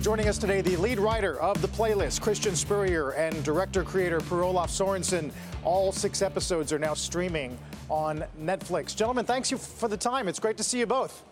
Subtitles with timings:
[0.00, 4.70] Joining us today, the lead writer of the playlist, Christian Spurrier, and director creator Per-Olav
[4.70, 5.32] Sørensen.
[5.64, 8.94] All six episodes are now streaming on Netflix.
[8.94, 10.28] Gentlemen, thanks you for the time.
[10.28, 11.24] It's great to see you both.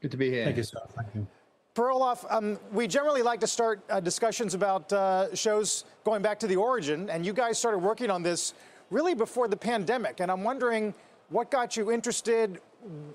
[0.00, 0.44] Good to be here.
[0.44, 0.78] Thank you, sir.
[0.94, 1.26] Thank you.
[1.74, 6.46] Per-Olav, um, we generally like to start uh, discussions about uh, shows going back to
[6.46, 8.54] the origin, and you guys started working on this
[8.90, 10.20] really before the pandemic.
[10.20, 10.94] And I'm wondering
[11.28, 12.60] what got you interested?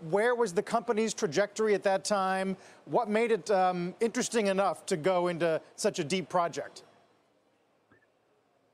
[0.10, 2.58] Where was the company's trajectory at that time?
[2.86, 6.84] What made it um, interesting enough to go into such a deep project?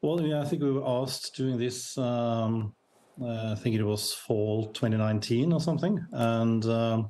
[0.01, 1.97] Well, yeah, I think we were asked doing this.
[1.97, 2.73] Um,
[3.21, 6.65] uh, I think it was fall 2019 or something, and.
[6.65, 7.09] Um,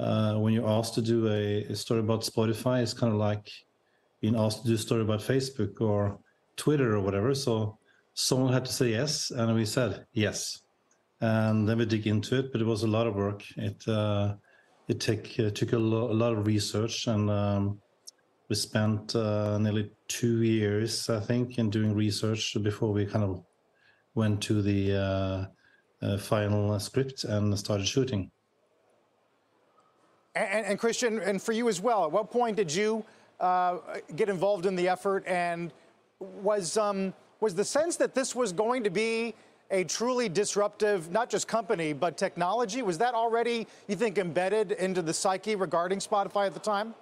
[0.00, 3.50] uh, when you're asked to do a, a, story about Spotify, it's kind of like
[4.22, 6.18] being asked to do a story about Facebook or
[6.56, 7.34] Twitter or whatever.
[7.34, 7.76] So
[8.14, 10.62] someone had to say yes, and we said yes,
[11.20, 12.52] and then we dig into it.
[12.52, 13.44] But it was a lot of work.
[13.56, 14.34] It uh,
[14.90, 17.80] it take, uh, took a, lo- a, lot of research, and um,
[18.48, 23.44] we spent uh, nearly two years, I think, in doing research before we kind of
[24.16, 28.32] went to the uh, uh, final script and started shooting.
[30.34, 33.04] And, and, Christian, and for you as well, at what point did you
[33.38, 33.78] uh,
[34.16, 35.24] get involved in the effort?
[35.26, 35.72] And
[36.18, 39.34] was um, was the sense that this was going to be
[39.70, 42.82] a truly disruptive, not just company, but technology?
[42.82, 46.94] Was that already, you think, embedded into the psyche regarding Spotify at the time?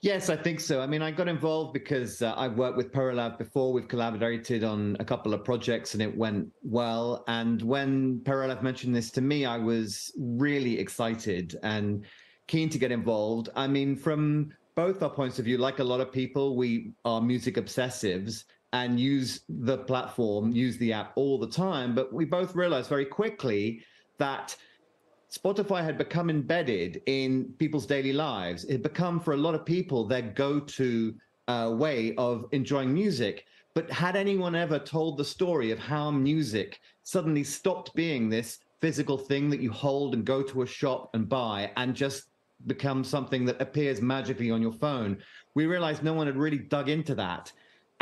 [0.00, 0.82] Yes, I think so.
[0.82, 3.72] I mean, I got involved because uh, I've worked with Per-Olav before.
[3.72, 7.24] We've collaborated on a couple of projects and it went well.
[7.26, 12.04] And when Per-Olav mentioned this to me, I was really excited and
[12.48, 13.48] keen to get involved.
[13.56, 17.22] I mean, from both our points of view, like a lot of people, we are
[17.22, 18.44] music obsessives
[18.74, 21.94] and use the platform, use the app all the time.
[21.94, 23.84] But we both realized very quickly
[24.18, 24.56] that
[25.30, 28.64] Spotify had become embedded in people's daily lives.
[28.64, 31.14] It had become, for a lot of people, their go to
[31.46, 33.46] uh, way of enjoying music.
[33.74, 39.16] But had anyone ever told the story of how music suddenly stopped being this physical
[39.16, 42.24] thing that you hold and go to a shop and buy and just
[42.66, 45.18] become something that appears magically on your phone?
[45.54, 47.52] We realized no one had really dug into that.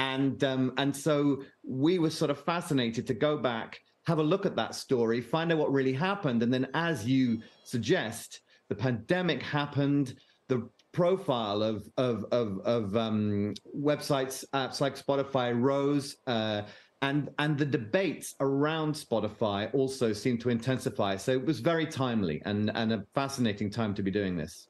[0.03, 4.47] And, um, and so we were sort of fascinated to go back have a look
[4.47, 6.43] at that story, find out what really happened.
[6.43, 10.15] And then, as you suggest, the pandemic happened,
[10.49, 16.63] the profile of of of, of um, websites, apps like Spotify rose, uh,
[17.01, 21.17] and and the debates around Spotify also seemed to intensify.
[21.17, 24.69] So it was very timely and and a fascinating time to be doing this.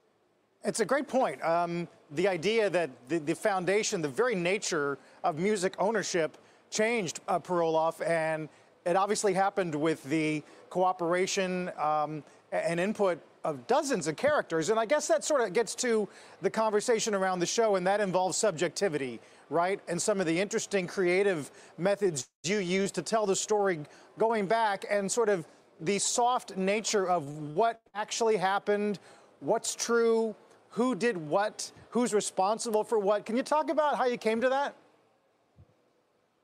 [0.65, 1.43] It's a great point.
[1.45, 6.39] Um, the idea that the, the foundation, the very nature of music ownership,
[6.71, 8.49] changed uh, Per-Olav, and
[8.87, 12.23] it obviously happened with the cooperation um,
[12.53, 14.71] and input of dozens of characters.
[14.71, 16.09] And I guess that sort of gets to
[16.43, 19.21] the conversation around the show, and that involves subjectivity,
[19.51, 19.81] right?
[19.89, 23.81] And some of the interesting creative methods you use to tell the story
[24.17, 25.45] going back and sort of
[25.81, 29.01] the soft nature of what actually happened,
[29.41, 30.37] what's true,
[30.73, 33.25] who did what, who's responsible for what.
[33.25, 34.75] Can you talk about how you came to that?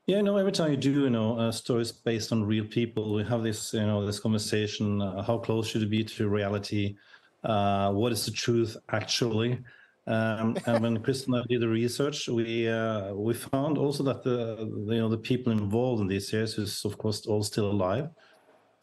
[0.05, 3.13] Yeah, you know, every time you do, you know, uh, stories based on real people,
[3.13, 5.01] we have this, you know, this conversation.
[5.01, 6.95] Uh, how close should it be to reality?
[7.43, 9.59] Uh, what is the truth actually?
[10.07, 14.23] Um, and when Chris and I did the research, we uh, we found also that
[14.23, 14.55] the,
[14.87, 18.09] the, you know the people involved in these series, who's of course all still alive,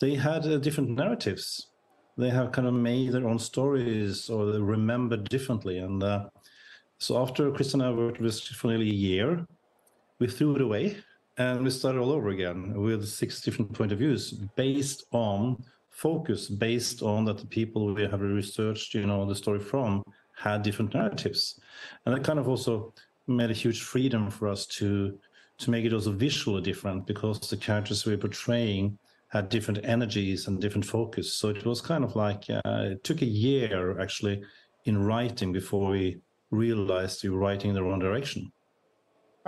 [0.01, 1.69] they had uh, different narratives.
[2.17, 5.79] They have kind of made their own stories, or they remember differently.
[5.79, 6.29] And uh,
[6.99, 9.47] so after Chris and I worked with for nearly a year,
[10.19, 10.97] we threw it away
[11.39, 16.49] and we started all over again with six different point of views based on focus
[16.49, 20.03] based on that the people we have researched you know the story from
[20.37, 21.61] had different narratives
[22.05, 22.93] and that kind of also
[23.27, 25.19] made a huge freedom for us to
[25.59, 28.99] to make it also visually different because the characters we're portraying
[29.29, 32.61] had different energies and different focus so it was kind of like uh,
[32.93, 34.43] it took a year actually
[34.85, 36.19] in writing before we
[36.51, 38.51] realized we were writing in the wrong direction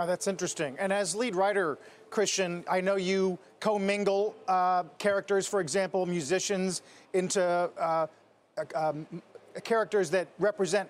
[0.01, 0.77] Oh, that's interesting.
[0.79, 1.77] And as lead writer,
[2.09, 8.07] Christian, I know you commingle uh, characters, for example, musicians, into uh,
[8.75, 9.05] um,
[9.65, 10.89] characters that represent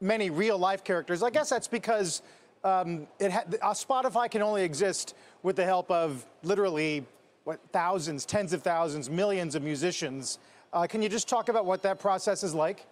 [0.00, 1.22] many real life characters.
[1.22, 2.22] I guess that's because
[2.64, 7.04] um, it ha- uh, Spotify can only exist with the help of literally
[7.46, 10.40] what thousands, tens of thousands, millions of musicians.
[10.72, 12.86] Uh, can you just talk about what that process is like?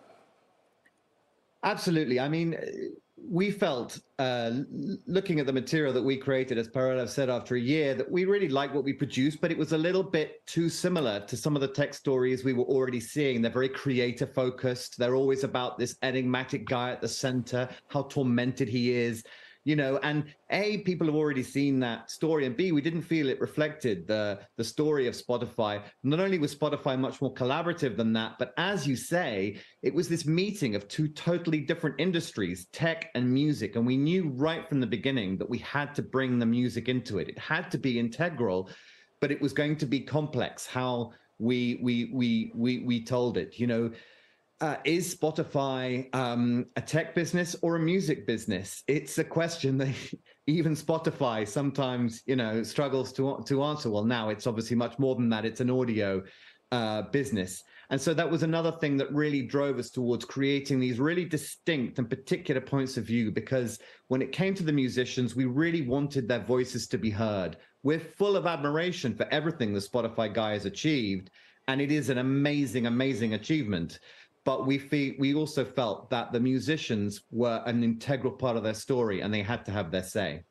[1.64, 2.20] Absolutely.
[2.20, 2.56] I mean,
[3.16, 4.52] we felt, uh,
[5.08, 8.26] looking at the material that we created, as Per-Olav said after a year, that we
[8.26, 11.56] really liked what we produced, but it was a little bit too similar to some
[11.56, 13.42] of the tech stories we were already seeing.
[13.42, 14.98] They're very creator focused.
[14.98, 19.24] They're always about this enigmatic guy at the center, how tormented he is
[19.64, 23.28] you know and a people have already seen that story and b we didn't feel
[23.28, 25.82] it reflected the the story of spotify.
[26.02, 30.08] Not only was spotify much more collaborative than that but as you say it was
[30.08, 34.80] this meeting of two totally different industries tech and music and we knew right from
[34.80, 37.28] the beginning that we had to bring the music into it.
[37.28, 38.70] It had to be integral
[39.20, 43.58] but it was going to be complex how we we we we we told it
[43.58, 43.90] you know
[44.60, 48.82] uh, is Spotify um, a tech business or a music business?
[48.86, 49.94] It's a question that
[50.46, 53.90] even Spotify sometimes, you know, struggles to to answer.
[53.90, 55.44] Well, now it's obviously much more than that.
[55.44, 56.22] It's an audio
[56.70, 61.00] uh, business, and so that was another thing that really drove us towards creating these
[61.00, 63.32] really distinct and particular points of view.
[63.32, 67.56] Because when it came to the musicians, we really wanted their voices to be heard.
[67.82, 71.30] We're full of admiration for everything the Spotify guy has achieved,
[71.66, 73.98] and it is an amazing, amazing achievement
[74.44, 79.20] but we we also felt that the musicians were an integral part of their story
[79.22, 80.44] and they had to have their say.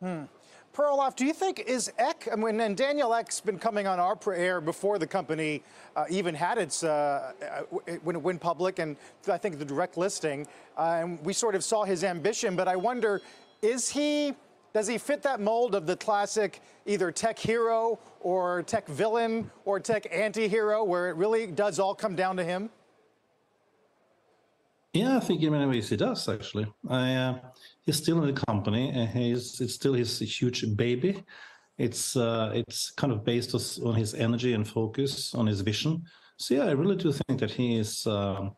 [0.00, 0.24] Hmm.
[0.72, 4.16] Per-Olav, do you think is Ek, I mean, and Daniel Ek's been coming on our
[4.32, 5.64] air before the company
[5.96, 8.96] uh, even had its, uh, uh when it went public and
[9.28, 10.46] I think the direct listing,
[10.78, 13.20] uh, and we sort of saw his ambition, but I wonder,
[13.62, 14.32] is he,
[14.72, 19.80] does he fit that mold of the classic either tech hero or tech villain or
[19.80, 22.70] tech anti-hero where it really does all come down to him?
[24.92, 26.66] Yeah, I think in many ways he does actually.
[26.88, 27.38] I, uh,
[27.82, 28.90] he's still in the company.
[28.90, 31.22] and he's it's still his huge baby.
[31.78, 36.02] It's uh, it's kind of based on his energy and focus on his vision.
[36.36, 38.50] So yeah, I really do think that he is uh,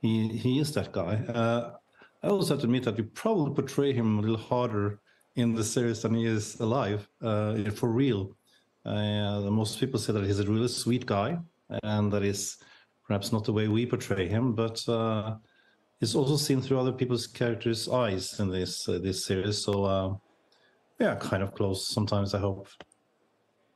[0.00, 1.16] he he is that guy.
[1.16, 1.72] Uh,
[2.22, 5.00] I also have to admit that we probably portray him a little harder
[5.34, 8.36] in the series than he is alive uh, for real.
[8.84, 11.38] Uh, most people say that he's a really sweet guy,
[11.82, 12.58] and that is
[13.06, 14.86] perhaps not the way we portray him, but
[16.02, 19.62] it's also seen through other people's characters' eyes in this uh, this series.
[19.64, 20.14] So uh,
[20.98, 22.34] yeah, kind of close sometimes.
[22.34, 22.66] I hope.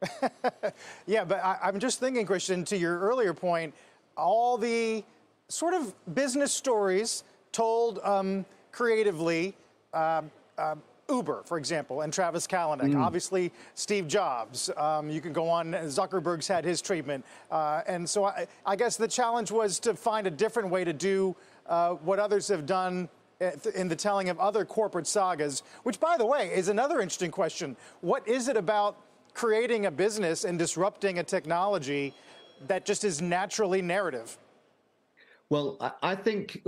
[1.06, 3.72] yeah, but I, I'm just thinking, Christian, to your earlier point,
[4.16, 5.04] all the
[5.48, 9.54] sort of business stories told um, creatively.
[9.94, 10.22] Uh,
[10.58, 10.74] uh,
[11.08, 12.92] Uber, for example, and Travis Kalanick.
[12.92, 13.00] Mm.
[13.00, 14.70] Obviously, Steve Jobs.
[14.76, 15.72] Um, you can go on.
[15.72, 20.26] Zuckerberg's had his treatment, uh, and so I, I, guess the challenge was to find
[20.26, 21.36] a different way to do
[21.68, 23.08] uh, what others have done
[23.74, 27.76] in the telling of other corporate sagas, which, by the way, is another interesting question.
[28.00, 28.96] What is it about
[29.34, 32.14] creating a business and disrupting a technology
[32.66, 34.38] that just is naturally narrative?
[35.50, 36.66] Well, I think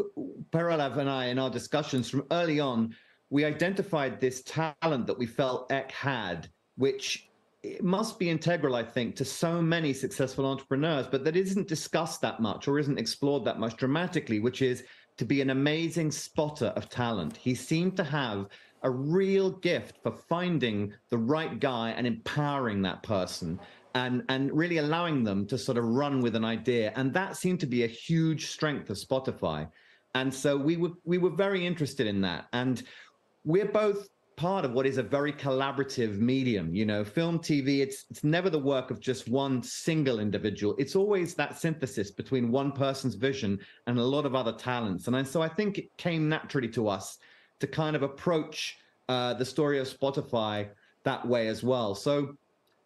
[0.53, 2.95] Per-Olav and I, in our discussions from early on,
[3.31, 7.28] we identified this talent that we felt Ek had, which
[7.63, 12.21] it must be integral, I think, to so many successful entrepreneurs, but that isn't discussed
[12.21, 14.85] that much or isn't explored that much dramatically, which is
[15.17, 17.37] to be an amazing spotter of talent.
[17.37, 18.47] He seemed to have
[18.83, 23.59] a real gift for finding the right guy and empowering that person
[23.95, 26.93] and and really allowing them to sort of run with an idea.
[26.95, 29.69] And that seemed to be a huge strength of Spotify.
[30.15, 32.47] And so we were we were very interested in that.
[32.53, 32.83] And
[33.45, 38.05] we're both part of what is a very collaborative medium you know film tv it's
[38.09, 40.77] it's never the work of just one single individual.
[40.79, 45.09] It's always that synthesis between one person's vision and a lot of other talents.
[45.09, 47.19] And so i think it came naturally to us
[47.59, 48.79] to kind of approach
[49.09, 50.69] uh, the story of spotify
[51.03, 51.97] that way as well.
[51.97, 52.37] So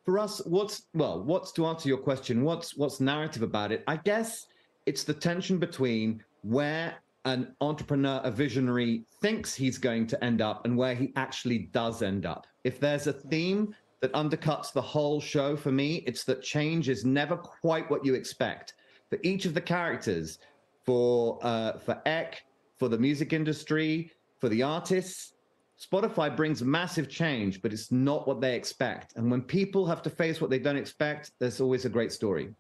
[0.06, 3.84] for us what's well what's to answer your question what's what's narrative about it?
[3.86, 4.46] I guess
[4.86, 6.94] it's the tension between where
[7.24, 12.02] an entrepreneur, a visionary thinks he's going to end up and where he actually does
[12.02, 12.46] end up.
[12.64, 17.04] If there's a theme that undercuts the whole show for me, it's that change is
[17.04, 18.74] never quite what you expect.
[19.08, 20.38] For each of the characters,
[20.84, 22.42] for uh, for Ek,
[22.78, 25.34] for the music industry, for the artists,
[25.80, 29.14] Spotify brings massive change, but it's not what they expect.
[29.16, 32.54] And when people have to face what they don't expect, there's always a great story.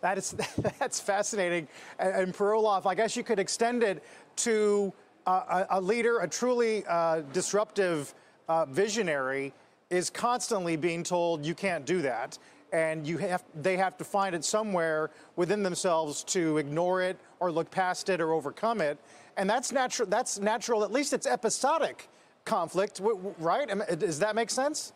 [0.00, 0.32] That is
[0.78, 1.68] that's fascinating.
[1.98, 4.02] And, and Per-Olav, I guess you could extend it
[4.36, 4.92] to
[5.26, 8.14] uh, a, a, leader, a truly uh, disruptive
[8.48, 9.52] uh, visionary,
[9.90, 12.38] is constantly being told you can't do that.
[12.72, 17.50] and you have they have to find it somewhere within themselves to ignore it or
[17.50, 18.98] look past it or overcome it,
[19.36, 20.08] and that's natural.
[20.08, 20.84] That's natural.
[20.84, 22.08] At least it's episodic
[22.44, 23.00] conflict,
[23.38, 23.68] right?
[23.98, 24.92] Does that make sense?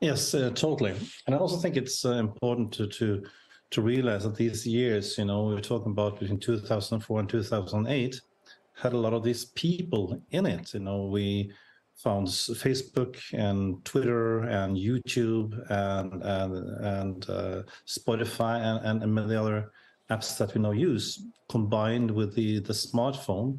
[0.00, 0.94] Yes, uh, totally.
[1.26, 3.24] And I also think it's uh, important to to
[3.72, 8.20] to realize that these years, you know, we are talking about between 2004 and 2008,
[8.74, 10.74] had a lot of these people in it.
[10.74, 11.52] You know, we
[11.96, 16.52] found Facebook and Twitter and YouTube and and
[16.84, 19.70] and uh, Spotify and, and many other
[20.10, 23.58] apps that we now use combined with the the smartphone,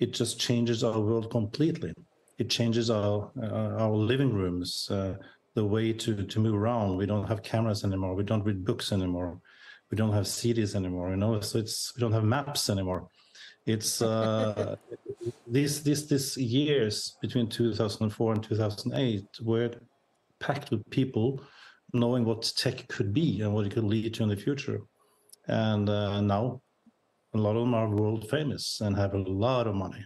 [0.00, 1.92] it just changes our world completely.
[2.38, 5.14] It changes our uh, our living rooms, uh,
[5.54, 6.96] the way to to move around.
[6.96, 8.14] We don't have cameras anymore.
[8.14, 9.40] We don't read books anymore.
[9.90, 11.10] We don't have CDs anymore.
[11.10, 13.08] You know, so it's we don't have maps anymore
[13.66, 14.76] it's uh,
[15.46, 19.70] these these these years between 2004 and 2008 were
[20.40, 21.42] packed with people
[21.92, 24.80] knowing what tech could be and what it could lead to in the future.
[25.46, 26.60] And uh, now,
[27.34, 30.04] a lot of them are world famous and have a lot of money.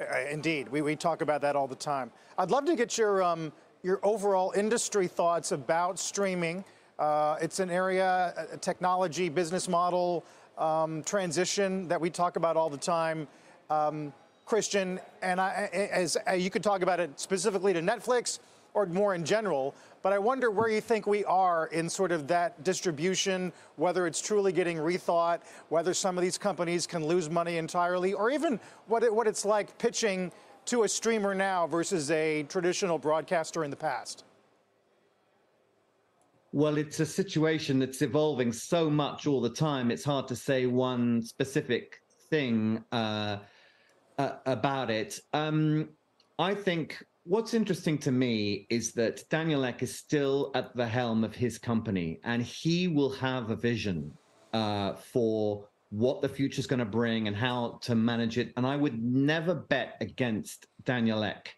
[0.00, 2.10] Uh, indeed, we, we talk about that all the time.
[2.36, 6.64] I'd love to get your um, your overall industry thoughts about streaming.
[6.98, 10.24] Uh, it's an area, a technology, business model,
[10.58, 13.26] um, transition that we talk about all the time.
[13.70, 14.12] Um,
[14.44, 18.38] Christian, and I, as uh, you could talk about it specifically to Netflix
[18.74, 22.26] or more in general, but I wonder where you think we are in sort of
[22.28, 27.56] that distribution, whether it's truly getting rethought, whether some of these companies can lose money
[27.56, 28.58] entirely, or even
[28.88, 30.32] what, it, what it's like pitching
[30.66, 34.24] to a streamer now versus a traditional broadcaster in the past.
[36.54, 39.90] Well, it's a situation that's evolving so much all the time.
[39.90, 43.38] It's hard to say one specific thing uh,
[44.18, 45.18] uh, about it.
[45.32, 45.88] Um,
[46.38, 51.24] I think what's interesting to me is that Daniel Ek is still at the helm
[51.24, 54.12] of his company, and he will have a vision
[54.52, 58.52] uh, for what the future is going to bring and how to manage it.
[58.58, 61.54] And I would never bet against Daniel Ek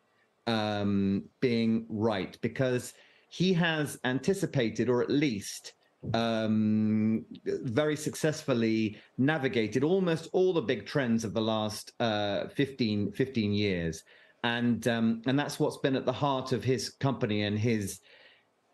[0.47, 2.95] um, being right because
[3.35, 5.73] he has anticipated, or at least
[6.13, 13.53] um, very successfully navigated almost all the big trends of the last uh, 15, 15
[13.53, 14.05] years.
[14.45, 17.99] And um, and that's what's been at the heart of his company and his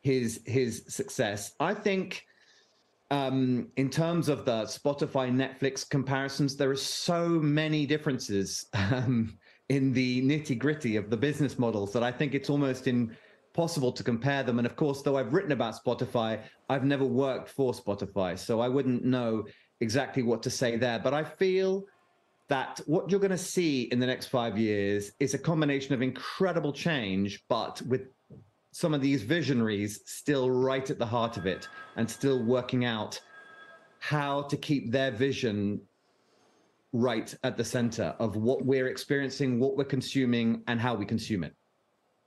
[0.03, 1.53] his his success.
[1.59, 2.27] I think
[3.11, 9.39] um, in terms of the Spotify Netflix comparisons, there are so many differences um,
[9.71, 13.17] in the nitty gritty of the business models that I think it's almost in
[13.53, 14.59] possible to compare them.
[14.59, 18.69] And of course, though I've written about Spotify, I've never worked for Spotify, so I
[18.69, 19.45] wouldn't know
[19.81, 20.99] exactly what to say there.
[20.99, 21.85] But I feel
[22.49, 26.03] that what you're going to see in the next five years is a combination of
[26.03, 28.09] incredible change, but with
[28.73, 33.21] some of these visionaries still right at the heart of it and still working out
[33.99, 35.81] how to keep their vision
[36.93, 41.45] right at the center of what we're experiencing, what we're consuming, and how we consume
[41.45, 41.55] it.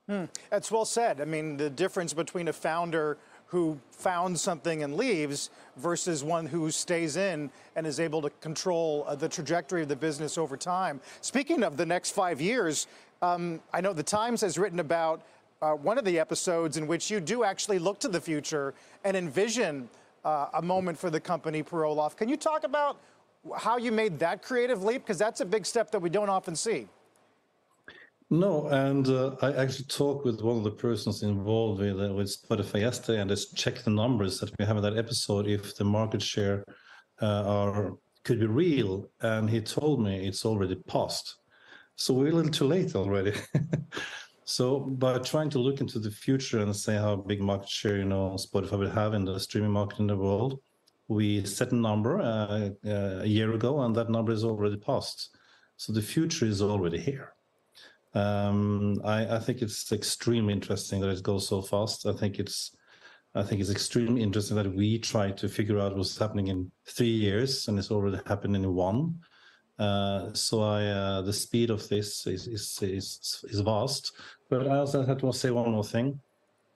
[0.09, 0.25] Hmm.
[0.49, 1.21] That's well said.
[1.21, 6.71] I mean, the difference between a founder who found something and leaves versus one who
[6.71, 10.99] stays in and is able to control uh, the trajectory of the business over time.
[11.21, 12.87] Speaking of the next five years,
[13.21, 15.21] um, I know the Times has written about
[15.61, 18.73] uh, one of the episodes in which you do actually look to the future
[19.05, 19.87] and envision
[20.25, 22.17] uh, a moment for the company, Per-Olav.
[22.17, 22.97] Can you talk about
[23.55, 25.03] how you made that creative leap?
[25.03, 26.87] Because that's a big step that we don't often see.
[28.33, 32.35] No, and uh, I actually talked with one of the persons involved with, uh, with
[32.35, 35.83] Spotify yesterday and just checked the numbers that we have in that episode if the
[35.83, 36.65] market share
[37.21, 37.91] uh, are
[38.23, 39.07] could be real.
[39.21, 41.35] And he told me it's already past.
[41.95, 43.35] So we're a little too late already.
[44.45, 48.05] so by trying to look into the future and say how big market share you
[48.05, 50.59] know Spotify will have in the streaming market in the world,
[51.07, 55.37] we set a number uh, uh, a year ago, and that number is already past.
[55.77, 57.32] So the future is already here.
[58.13, 62.05] Um, I, I, think it's extremely interesting that it goes so fast.
[62.05, 62.75] I think it's
[63.35, 67.07] I think it's extremely interesting that we try to figure out what's happening in three
[67.07, 69.19] years, and it's already happened in one.
[69.79, 74.11] Uh, so I, uh, the speed of this is, is is is vast.
[74.49, 76.19] But I also had to say one more thing,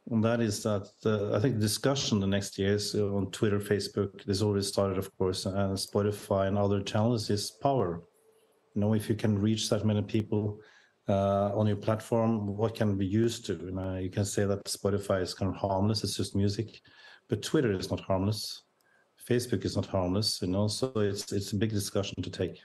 [0.10, 0.90] and that is that
[1.36, 5.46] I think the discussion the next years on Twitter, Facebook, this already started, of course,
[5.46, 8.02] and Spotify and other channels is power.
[8.74, 10.60] You know, if you can reach that many people
[11.08, 13.54] uh, on your platform, what can be used to?
[13.54, 16.82] You, know, you can say that Spotify is kind of harmless; it's just music,
[17.30, 18.64] but Twitter is not harmless.
[19.28, 20.68] Facebook is not harmless, you know.
[20.68, 22.62] So it's it's a big discussion to take.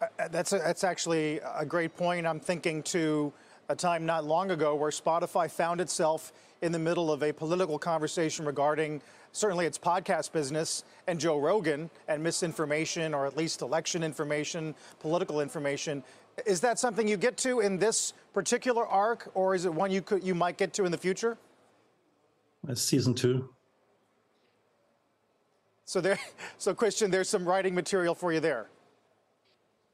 [0.00, 2.26] Uh, that's a, that's actually a great point.
[2.26, 3.32] I'm thinking to
[3.68, 6.32] a time not long ago where Spotify found itself
[6.62, 11.90] in the middle of a political conversation regarding certainly its podcast business and Joe Rogan
[12.08, 16.02] and misinformation or at least election information, political information.
[16.46, 20.00] Is that something you get to in this particular arc, or is it one you
[20.00, 21.36] could you might get to in the future?
[22.68, 23.50] It's season two.
[25.84, 26.18] So there,
[26.58, 28.68] so Christian, there's some writing material for you there.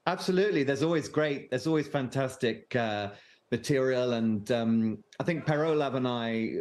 [0.06, 3.08] Absolutely, there's always great, there's always fantastic uh,
[3.58, 6.56] material, and um, I think Per-Olav and I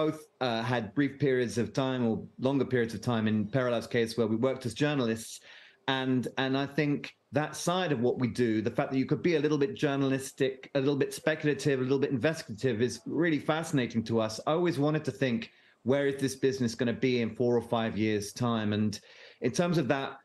[0.00, 4.16] both uh, had brief periods of time or longer periods of time in Per-Olav's case
[4.16, 5.40] where we worked as journalists,
[5.86, 9.22] and and I think that side of what we do, the fact that you could
[9.22, 13.38] be a little bit journalistic, a little bit speculative, a little bit investigative, is really
[13.38, 14.40] fascinating to us.
[14.46, 15.50] I always wanted to think
[15.82, 18.72] where is this business going to be in four or five years' time?
[18.72, 18.98] And
[19.40, 20.18] in terms of that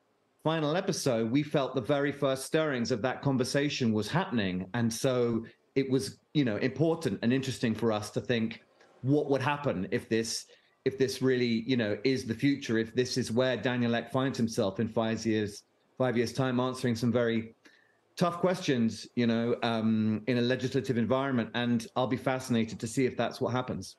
[0.44, 4.68] final episode, we felt the very first stirrings of that conversation was happening.
[4.74, 8.62] And so it was, you know, important and interesting for us to think
[9.02, 10.46] what would happen if this
[10.86, 14.38] if this really, you know, is the future, if this is where Daniel Ek finds
[14.38, 15.64] himself in five years,
[15.98, 17.56] five years' time, answering some very
[18.18, 21.50] tough questions, you know, um, in a legislative environment.
[21.54, 23.96] And I'll be fascinated to see if that's what happens.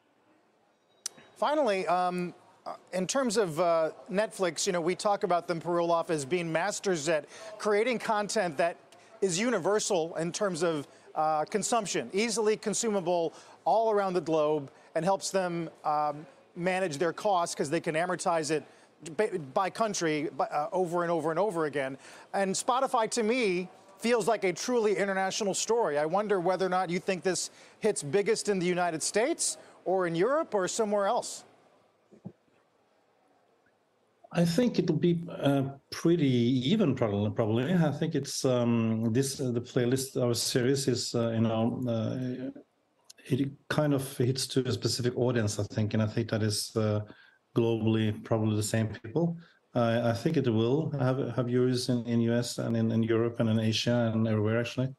[1.36, 2.34] Finally, um,
[2.66, 6.52] uh, in terms of uh, Netflix, you know, we talk about them, Per-Olav, as being
[6.52, 7.24] masters at
[7.56, 8.76] creating content that
[9.22, 15.30] is universal in terms of uh, consumption, easily consumable all around the globe, and helps
[15.30, 18.64] them um, manage their costs because they can amortize it
[19.52, 21.98] by country uh, over and over and over again.
[22.32, 23.68] And Spotify, to me,
[23.98, 25.98] feels like a truly international story.
[25.98, 30.06] I wonder whether or not you think this hits biggest in the United States or
[30.06, 31.44] in Europe or somewhere else?
[34.34, 37.30] I think it'll be uh, pretty even, probably.
[37.30, 40.20] Probably, I think it's um, this uh, the playlist.
[40.20, 42.60] Our series is, uh, you know, uh,
[43.26, 45.58] it kind of hits to a specific audience.
[45.58, 47.00] I think, and I think that is uh,
[47.56, 49.36] globally probably the same people.
[49.76, 53.48] I think it will have have viewers in in US and in, in Europe and
[53.50, 54.94] in Asia and everywhere actually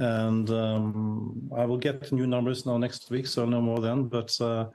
[0.00, 4.04] and um, I will get new numbers now next week, so no more then.
[4.04, 4.68] But uh,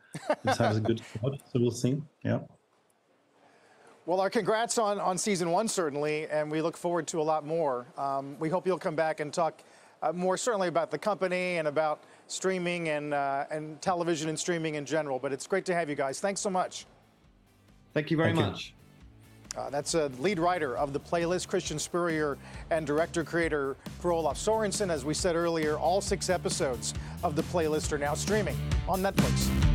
[0.43, 2.01] this has a good start, so we'll see.
[2.23, 2.39] Yeah.
[4.07, 7.43] Well, our congrats on, on season one, certainly, and we look forward to a lot
[7.43, 7.87] more.
[7.97, 9.63] Um, we hope you'll come back and talk
[10.03, 14.75] uh, more certainly about the company and about streaming and, uh, and television and streaming
[14.75, 15.17] in general.
[15.17, 16.19] But it's great to have you guys.
[16.19, 16.85] Thanks so much.
[17.95, 18.75] Thank you very Thank much.
[19.55, 19.61] You.
[19.61, 22.37] Uh, that's a lead writer of the playlist, Christian Spurrier,
[22.69, 24.91] and director creator Per-Olav Sørensen.
[24.91, 29.74] As we said earlier, all six episodes of the playlist are now streaming on Netflix.